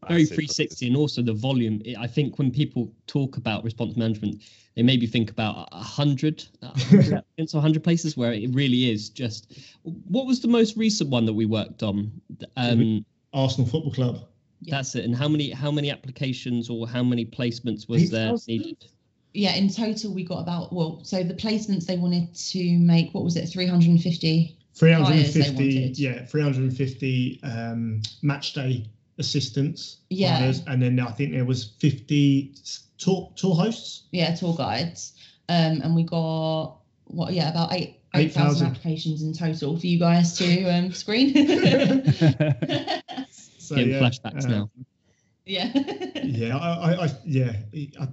[0.08, 1.82] very 360 and also the volume.
[1.98, 4.42] I think when people talk about response management
[4.76, 10.40] they maybe think about 100 100 100 places where it really is just what was
[10.40, 12.12] the most recent one that we worked on?
[12.56, 14.20] Um, arsenal football club
[14.68, 18.86] that's it and how many how many applications or how many placements was there needed
[19.34, 23.22] yeah in total we got about well so the placements they wanted to make what
[23.22, 28.86] was it 350 350 yeah 350 um, match day
[29.18, 29.98] assistants.
[30.10, 30.32] Yeah.
[30.32, 32.54] Partners, and then I think there was 50
[32.98, 34.04] tour, tour hosts.
[34.12, 35.12] Yeah, tour guides.
[35.48, 37.95] Um, and we got, what, yeah, about eight.
[38.14, 41.34] 8,000 8, applications in total for you guys to um, screen.
[43.58, 44.70] so, Getting yeah, flashbacks uh, now.
[45.46, 45.70] Yeah.
[46.24, 47.52] yeah, I, I, yeah,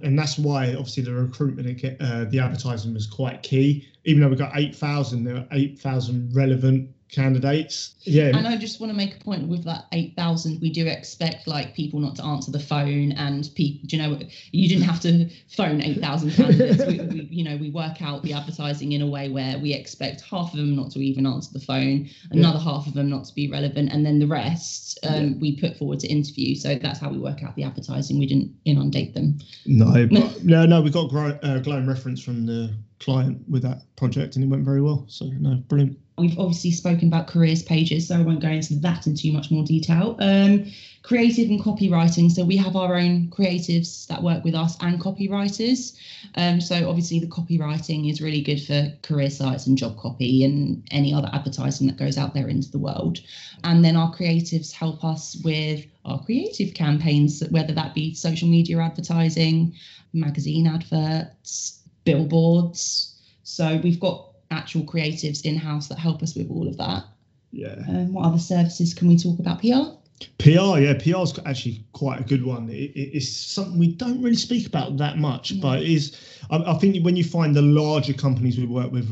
[0.02, 3.88] and that's why obviously the recruitment, uh, the advertising was quite key.
[4.04, 7.94] Even though we got eight thousand, there were eight thousand relevant candidates.
[8.02, 8.36] Yeah.
[8.36, 11.74] And I just want to make a point with that 8,000, we do expect like
[11.74, 14.18] people not to answer the phone and people, you know,
[14.50, 16.86] you didn't have to phone 8,000 candidates.
[16.86, 20.22] we, we, you know, we work out the advertising in a way where we expect
[20.22, 22.64] half of them not to even answer the phone, another yeah.
[22.64, 25.32] half of them not to be relevant, and then the rest um, yeah.
[25.40, 26.54] we put forward to interview.
[26.54, 28.18] So that's how we work out the advertising.
[28.18, 29.38] We didn't inundate them.
[29.66, 34.36] No, but, no, no, we got uh, glowing reference from the client with that project
[34.36, 35.04] and it went very well.
[35.08, 35.98] So no, brilliant.
[36.16, 39.50] We've obviously spoken about careers pages, so I won't go into that in too much
[39.50, 40.16] more detail.
[40.20, 40.70] Um,
[41.04, 42.30] creative and copywriting.
[42.30, 45.94] So we have our own creatives that work with us and copywriters.
[46.34, 50.82] Um, so obviously the copywriting is really good for career sites and job copy and
[50.90, 53.20] any other advertising that goes out there into the world.
[53.64, 58.78] And then our creatives help us with our creative campaigns, whether that be social media
[58.78, 59.74] advertising,
[60.14, 63.14] magazine adverts, billboards.
[63.42, 67.04] So we've got actual creatives in house that help us with all of that.
[67.50, 67.76] Yeah.
[67.88, 69.60] Um, what other services can we talk about?
[69.60, 69.98] PR.
[70.38, 72.68] PR, yeah, PR is actually quite a good one.
[72.68, 75.60] It, it, it's something we don't really speak about that much, no.
[75.60, 76.16] but it is.
[76.50, 79.10] I, I, think when you find the larger companies we work with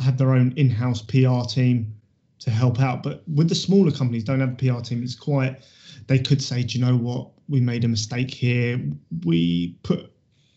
[0.00, 1.94] have their own in-house PR team
[2.40, 5.60] to help out, but with the smaller companies don't have a PR team, it's quite.
[6.06, 7.28] They could say, do you know what?
[7.48, 8.80] We made a mistake here.
[9.24, 10.10] We put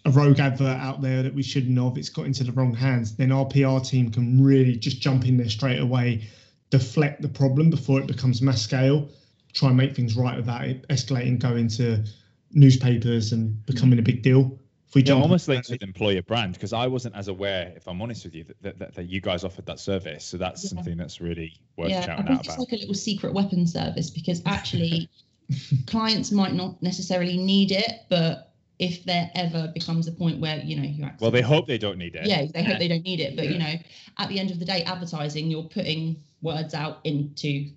[0.06, 2.74] a rogue advert out there that we shouldn't know have, it's got into the wrong
[2.74, 6.28] hands, then our PR team can really just jump in there straight away,
[6.70, 9.10] deflect the problem before it becomes mass scale,
[9.54, 12.04] try and make things right without it escalating, go into
[12.52, 14.58] newspapers and becoming a big deal.
[14.88, 18.02] If we yeah, almost linked with employer brand because I wasn't as aware, if I'm
[18.02, 20.26] honest with you, that, that, that you guys offered that service.
[20.26, 20.70] So that's yeah.
[20.70, 22.40] something that's really worth yeah, shouting out about.
[22.40, 22.60] it's about.
[22.60, 25.10] like a little secret weapon service because actually
[25.88, 28.51] clients might not necessarily need it, but
[28.82, 31.78] if there ever becomes a point where you know you actually well they hope they
[31.78, 33.52] don't need it yeah they hope they don't need it but yeah.
[33.52, 33.74] you know
[34.18, 37.70] at the end of the day advertising you're putting words out into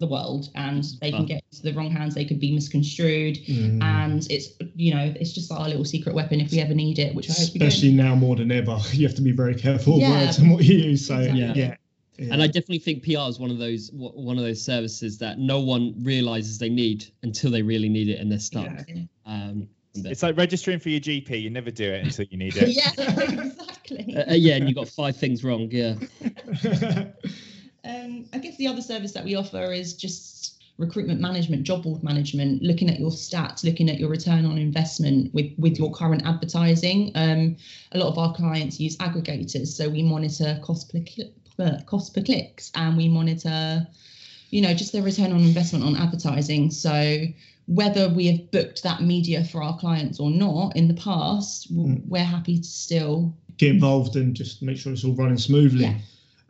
[0.00, 3.82] the world and they can get into the wrong hands they could be misconstrued mm.
[3.82, 7.14] and it's you know it's just our little secret weapon if we ever need it
[7.14, 10.10] which especially now more than ever you have to be very careful yeah.
[10.10, 11.40] words and what you use so exactly.
[11.40, 11.52] yeah.
[11.54, 11.76] yeah.
[12.16, 12.32] Yeah.
[12.32, 15.58] And I definitely think PR is one of those one of those services that no
[15.58, 18.70] one realizes they need until they really need it and they're stuck.
[18.86, 19.02] Yeah.
[19.26, 21.40] Um, it's like registering for your GP.
[21.42, 22.68] You never do it until you need it.
[22.68, 24.14] yeah, exactly.
[24.16, 25.68] Uh, uh, yeah, and you got five things wrong.
[25.70, 25.94] Yeah.
[27.84, 32.02] um, I guess the other service that we offer is just recruitment management, job board
[32.02, 36.22] management, looking at your stats, looking at your return on investment with with your current
[36.26, 37.12] advertising.
[37.14, 37.56] Um,
[37.92, 41.04] a lot of our clients use aggregators, so we monitor cost per
[41.58, 43.86] uh, cost per clicks, and we monitor,
[44.50, 46.70] you know, just the return on investment on advertising.
[46.72, 47.26] So
[47.66, 52.00] whether we have booked that media for our clients or not in the past, mm.
[52.06, 55.84] we're happy to still get involved and just make sure it's all running smoothly.
[55.84, 55.98] Yeah.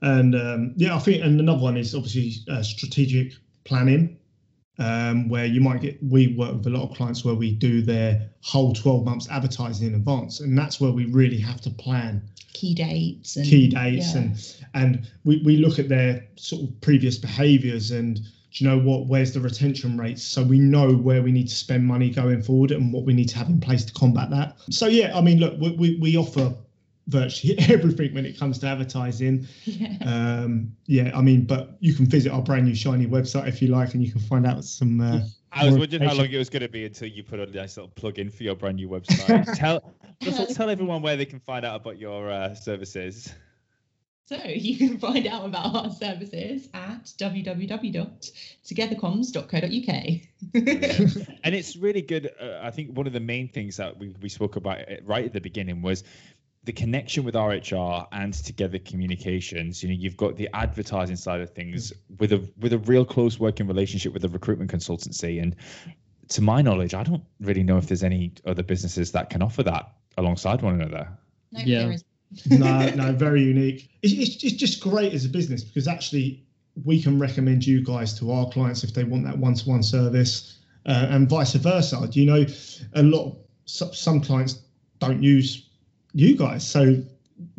[0.02, 3.32] And um, yeah, I think, and another one is obviously uh, strategic
[3.64, 4.18] planning.
[4.78, 7.80] um, where you might get we work with a lot of clients where we do
[7.80, 12.22] their whole 12 months advertising in advance and that's where we really have to plan
[12.52, 14.20] key dates and key dates yeah.
[14.20, 18.20] and and we, we look at their sort of previous behaviors and
[18.54, 21.54] do you know what where's the retention rates so we know where we need to
[21.54, 24.56] spend money going forward and what we need to have in place to combat that
[24.70, 26.54] so yeah i mean look we, we, we offer
[27.08, 29.96] virtually everything when it comes to advertising yeah.
[30.00, 33.68] um yeah i mean but you can visit our brand new shiny website if you
[33.68, 35.20] like and you can find out some uh,
[35.56, 37.76] I was wondering how long it was going to be until you put a nice
[37.76, 39.44] little plug in for your brand new website.
[39.56, 39.94] tell,
[40.48, 43.32] tell everyone where they can find out about your uh, services.
[44.26, 49.88] So you can find out about our services at www.togethercoms.co.uk.
[51.44, 52.30] and it's really good.
[52.40, 55.32] Uh, I think one of the main things that we, we spoke about right at
[55.32, 56.02] the beginning was
[56.64, 59.82] the connection with RHR and Together Communications.
[59.82, 63.38] You know, you've got the advertising side of things with a with a real close
[63.38, 65.42] working relationship with a recruitment consultancy.
[65.42, 65.54] And
[66.28, 69.62] to my knowledge, I don't really know if there's any other businesses that can offer
[69.64, 71.06] that alongside one another.
[71.52, 71.80] no, Yeah.
[71.80, 72.04] there is.
[72.50, 73.88] No, no, very unique.
[74.02, 76.44] It's, it's, it's just great as a business because actually
[76.84, 81.06] we can recommend you guys to our clients if they want that one-to-one service, uh,
[81.10, 82.06] and vice versa.
[82.10, 82.46] Do You know,
[82.94, 84.60] a lot so- some clients
[84.98, 85.68] don't use
[86.12, 87.02] you guys, so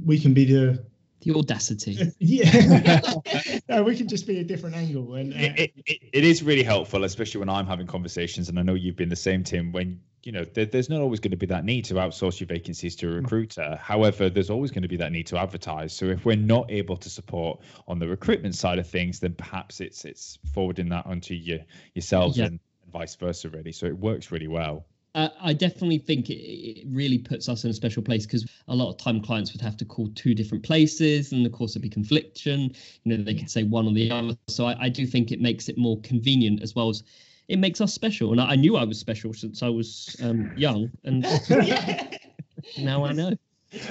[0.05, 0.83] we can be the
[1.21, 1.97] The audacity.
[2.19, 3.01] yeah.
[3.69, 6.43] no, we can just be a different angle, and uh, It, it, it, it is
[6.43, 9.71] really helpful, especially when I'm having conversations, and I know you've been the same, Tim.
[9.71, 12.47] When you know there, there's not always going to be that need to outsource your
[12.47, 13.79] vacancies to a recruiter.
[13.81, 15.93] However, there's always going to be that need to advertise.
[15.93, 19.79] So if we're not able to support on the recruitment side of things, then perhaps
[19.79, 21.61] it's it's forwarding that onto you
[21.93, 22.45] yourselves Yeah.
[22.45, 22.59] and
[22.91, 23.71] vice versa, really.
[23.71, 24.85] So it works really well.
[25.13, 28.75] Uh, I definitely think it, it really puts us in a special place because a
[28.75, 31.83] lot of time clients would have to call two different places, and of course there'd
[31.83, 32.73] be confliction.
[33.03, 34.35] You know, they could say one or the other.
[34.47, 37.03] So I, I do think it makes it more convenient as well as
[37.47, 38.31] it makes us special.
[38.31, 41.23] And I, I knew I was special since I was um, young, and
[42.77, 43.33] now I know.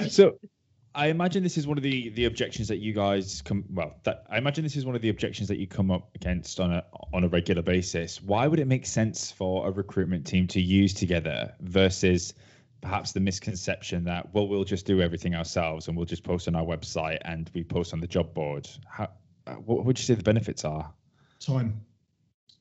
[0.09, 0.37] So
[0.93, 4.25] I imagine this is one of the the objections that you guys come well that
[4.29, 6.83] I imagine this is one of the objections that you come up against on a
[7.13, 8.21] on a regular basis.
[8.21, 12.33] Why would it make sense for a recruitment team to use together versus
[12.81, 16.55] perhaps the misconception that well we'll just do everything ourselves and we'll just post on
[16.55, 18.67] our website and we post on the job board.
[18.87, 19.09] How
[19.47, 20.91] uh, what would you say the benefits are?
[21.39, 21.85] time.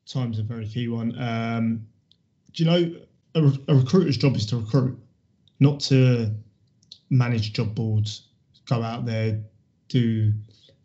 [0.07, 1.19] Time's a very key one.
[1.19, 1.87] Um,
[2.53, 2.95] do you know
[3.35, 4.99] a, a recruiter's job is to recruit,
[5.61, 6.31] not to
[7.11, 8.29] manage job boards,
[8.67, 9.41] go out there,
[9.89, 10.33] do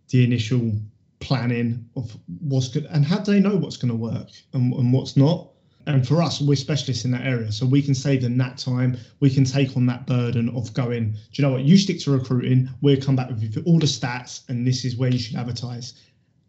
[0.09, 0.71] the initial
[1.19, 4.93] planning of what's good and how do they know what's going to work and, and
[4.93, 5.49] what's not.
[5.85, 8.97] And for us, we're specialists in that area, so we can save them that time.
[9.21, 11.11] We can take on that burden of going.
[11.11, 11.63] Do you know what?
[11.63, 12.69] You stick to recruiting.
[12.81, 15.93] We'll come back with all the stats, and this is where you should advertise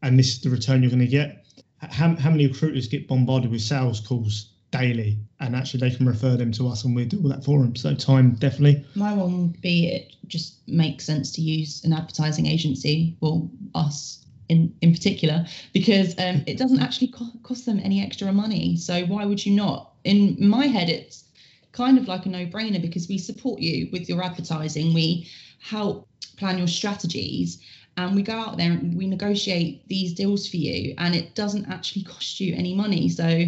[0.03, 1.45] and this is the return you're going to get.
[1.81, 6.37] How, how many recruiters get bombarded with sales calls daily, and actually they can refer
[6.37, 7.75] them to us, and we do all that for them.
[7.77, 8.85] So time definitely.
[8.95, 14.25] My one would be it just makes sense to use an advertising agency, well, us
[14.49, 18.77] in, in particular, because um, it doesn't actually co- cost them any extra money.
[18.77, 19.93] So why would you not?
[20.05, 21.25] In my head, it's
[21.73, 24.93] kind of like a no brainer because we support you with your advertising.
[24.93, 25.29] We
[25.61, 27.63] help plan your strategies
[28.07, 31.67] and we go out there and we negotiate these deals for you and it doesn't
[31.71, 33.09] actually cost you any money.
[33.09, 33.45] So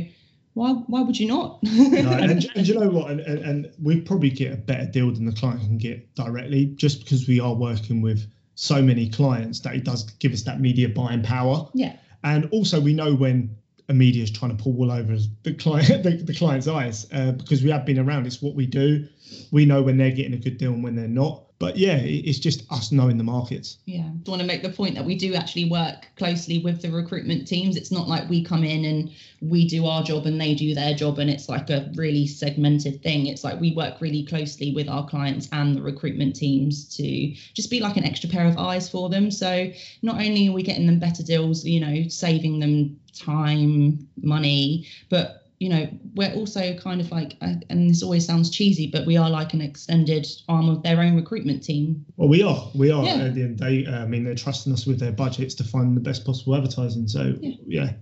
[0.54, 1.62] why why would you not?
[1.62, 3.10] No, and, and you know what?
[3.10, 6.66] And, and, and we probably get a better deal than the client can get directly,
[6.76, 10.60] just because we are working with so many clients that it does give us that
[10.60, 11.68] media buying power.
[11.74, 11.96] yeah.
[12.24, 13.56] And also, we know when
[13.88, 17.32] a media is trying to pull wool over the client, the, the client's eyes, uh,
[17.32, 18.26] because we have been around.
[18.26, 19.08] It's what we do.
[19.50, 21.44] We know when they're getting a good deal and when they're not.
[21.62, 23.78] But yeah, it's just us knowing the markets.
[23.84, 26.90] Yeah, I want to make the point that we do actually work closely with the
[26.90, 27.76] recruitment teams.
[27.76, 30.92] It's not like we come in and we do our job and they do their
[30.92, 33.28] job and it's like a really segmented thing.
[33.28, 37.70] It's like we work really closely with our clients and the recruitment teams to just
[37.70, 39.30] be like an extra pair of eyes for them.
[39.30, 39.70] So
[40.02, 45.41] not only are we getting them better deals, you know, saving them time, money, but
[45.62, 49.30] you know, we're also kind of like, and this always sounds cheesy, but we are
[49.30, 52.04] like an extended arm of their own recruitment team.
[52.16, 52.68] Well, we are.
[52.74, 53.04] We are.
[53.04, 53.26] Yeah.
[53.26, 55.54] At the end of the day, uh, I mean, they're trusting us with their budgets
[55.54, 57.06] to find the best possible advertising.
[57.06, 57.54] So Yeah.
[57.64, 57.92] yeah,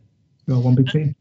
[0.47, 1.15] we are one big team.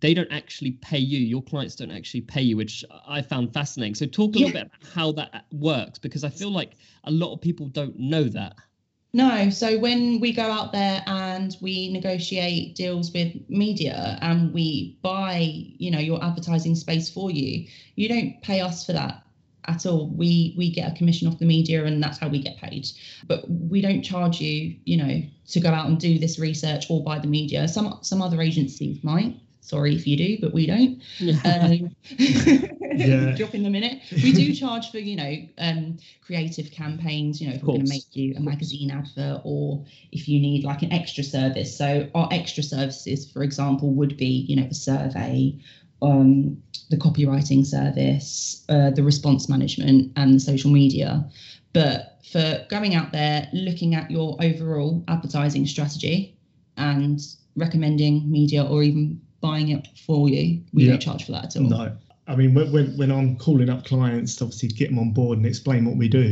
[0.00, 1.18] They don't actually pay you.
[1.18, 3.94] Your clients don't actually pay you, which I found fascinating.
[3.94, 4.64] So talk a little Yeah.
[4.64, 8.24] bit about how that works because I feel like a lot of people don't know
[8.24, 8.54] that.
[9.14, 14.90] No, so when we go out there and we negotiate deals with media and we
[15.02, 17.62] buy, you know, your advertising space for you,
[17.96, 19.16] you don't pay us for that
[19.68, 20.08] at all.
[20.08, 22.90] We we get a commission off the media and that's how we get paid.
[23.28, 27.00] But we don't charge you, you know, to go out and do this research or
[27.02, 27.68] buy the media.
[27.68, 29.34] Some some other agencies might.
[29.64, 31.02] Sorry if you do, but we don't.
[31.44, 31.96] Um,
[32.96, 33.32] Yeah.
[33.32, 34.02] Drop in the minute.
[34.12, 37.40] We do charge for, you know, um, creative campaigns.
[37.40, 40.64] You know, if we're going to make you a magazine advert, or if you need
[40.64, 41.76] like an extra service.
[41.76, 45.58] So our extra services, for example, would be, you know, a survey,
[46.02, 51.28] um, the copywriting service, uh, the response management, and the social media.
[51.72, 56.36] But for going out there, looking at your overall advertising strategy
[56.76, 57.20] and
[57.56, 60.90] recommending media or even buying it for you, we Yeah.
[60.92, 61.68] don't charge for that at all.
[61.68, 61.84] No,
[62.26, 65.36] I mean when, when when I'm calling up clients to obviously get them on board
[65.38, 66.26] and explain what we do,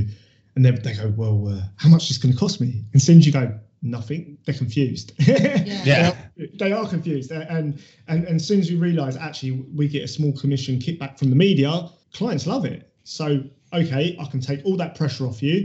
[0.55, 2.71] and they they go, well, uh, how much is this going to cost me?
[2.93, 3.47] And as soon as you go,
[3.83, 5.13] nothing, they're confused.
[5.27, 5.83] Yeah.
[5.85, 6.47] Yeah.
[6.63, 7.45] they are confused, and
[8.09, 11.29] and and as soon as we realise actually we get a small commission kickback from
[11.31, 11.71] the media,
[12.15, 12.81] clients love it.
[13.05, 13.27] So
[13.73, 15.57] okay, I can take all that pressure off you.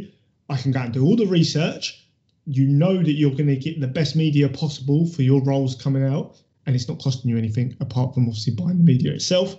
[0.50, 2.04] I can go and do all the research.
[2.46, 6.04] You know that you're going to get the best media possible for your roles coming
[6.14, 6.38] out,
[6.68, 9.56] and it's not costing you anything apart from obviously buying the media itself.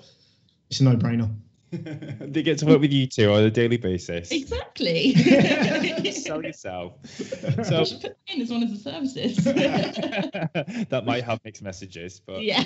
[0.70, 1.34] It's a no-brainer.
[1.70, 4.30] they get to work with you two on a daily basis.
[4.30, 5.14] Exactly.
[6.12, 6.94] Sell yourself.
[7.18, 9.36] You So should put that in as one of the services.
[9.44, 12.62] that might have mixed messages, but yeah.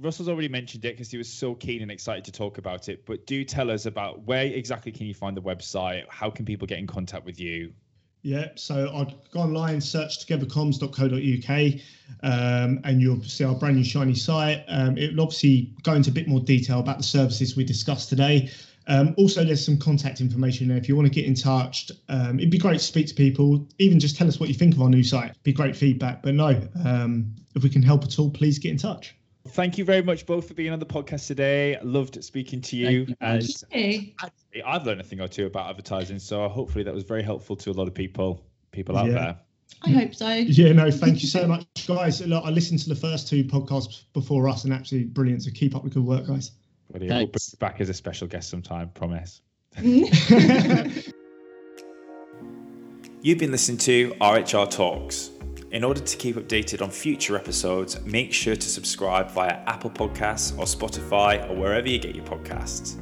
[0.00, 3.06] Russell's already mentioned it because he was so keen and excited to talk about it.
[3.06, 6.04] But do tell us about where exactly can you find the website?
[6.08, 7.72] How can people get in contact with you?
[8.24, 11.80] Yeah, so I'd go online, search togethercoms.co.uk,
[12.22, 14.64] um, and you'll see our brand new shiny site.
[14.66, 18.50] Um, it'll obviously go into a bit more detail about the services we discussed today.
[18.86, 21.92] Um, also, there's some contact information there if you want to get in touch.
[22.08, 24.74] Um, it'd be great to speak to people, even just tell us what you think
[24.74, 25.34] of our new site.
[25.42, 26.22] Be great feedback.
[26.22, 29.14] But no, um, if we can help at all, please get in touch.
[29.48, 31.78] Thank you very much both for being on the podcast today.
[31.82, 33.04] Loved speaking to you.
[33.06, 33.16] Thank you.
[33.20, 34.14] And Hey.
[34.64, 37.70] I've learned a thing or two about advertising, so hopefully that was very helpful to
[37.70, 38.42] a lot of people,
[38.72, 39.12] people out Yeah.
[39.12, 39.36] there.
[39.82, 40.28] I hope so.
[40.32, 42.26] Yeah, no, thank you so much, guys.
[42.26, 45.42] Look, I listened to the first two podcasts before us, and absolutely brilliant.
[45.42, 46.52] So keep up the good work, guys.
[46.90, 47.10] Brilliant.
[47.14, 47.52] We'll bring Thanks.
[47.52, 49.42] you back as a special guest sometime, promise.
[53.22, 55.30] You've been listening to RHR Talks.
[55.74, 60.56] In order to keep updated on future episodes, make sure to subscribe via Apple Podcasts
[60.56, 62.94] or Spotify or wherever you get your podcasts.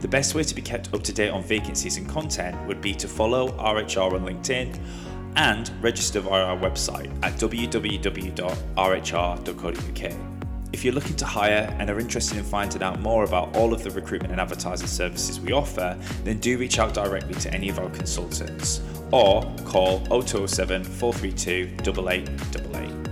[0.00, 2.92] The best way to be kept up to date on vacancies and content would be
[2.96, 4.78] to follow RHR on LinkedIn
[5.36, 10.37] and register via our website at www.rhr.co.uk.
[10.72, 13.82] If you're looking to hire and are interested in finding out more about all of
[13.82, 17.78] the recruitment and advertising services we offer, then do reach out directly to any of
[17.78, 23.07] our consultants or call 0207 432 8888.